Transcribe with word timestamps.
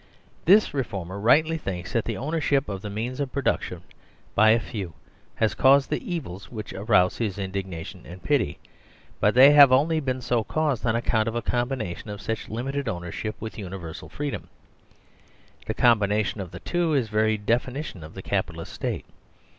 This 0.45 0.73
reformer 0.73 1.19
rightly 1.19 1.59
thinks 1.59 1.93
that 1.93 2.05
the 2.05 2.17
ownership 2.17 2.67
of 2.67 2.81
the 2.81 2.89
means 2.89 3.19
of 3.19 3.31
production 3.31 3.83
by 4.33 4.49
a 4.49 4.59
few 4.59 4.95
has 5.35 5.53
caused 5.53 5.91
the 5.91 6.11
evils 6.11 6.49
which 6.51 6.73
arouse 6.73 7.17
his 7.19 7.37
indignation 7.37 8.07
and 8.07 8.23
pity. 8.23 8.57
But 9.19 9.35
they 9.35 9.51
have 9.51 9.71
only 9.71 9.99
been 9.99 10.19
so 10.19 10.43
caused 10.43 10.87
on 10.87 10.95
account 10.95 11.27
of 11.27 11.35
a 11.35 11.41
combina 11.43 11.95
tion 11.95 12.09
of 12.09 12.19
such 12.19 12.49
limited 12.49 12.89
ownership 12.89 13.35
with 13.39 13.59
universal 13.59 14.09
free 14.09 14.31
dom. 14.31 14.47
The 15.67 15.75
combination 15.75 16.41
of 16.41 16.49
the 16.49 16.61
two 16.61 16.95
is 16.95 17.05
the 17.11 17.17
very 17.17 17.37
defini 17.37 17.83
tion 17.85 18.03
of 18.03 18.15
the 18.15 18.23
Capitalist 18.23 18.73
State. 18.73 19.05